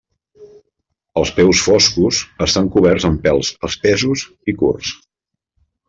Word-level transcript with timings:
Els 1.21 1.33
peus 1.41 1.61
foscos 1.67 2.21
estan 2.47 2.71
coberts 2.77 3.07
amb 3.11 3.23
pèls 3.29 3.55
espessos 3.71 4.25
i 4.55 4.61
curts. 4.65 4.97